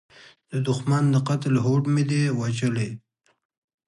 [0.51, 2.91] د دوښمن د قتل هوډ مې دی وژلی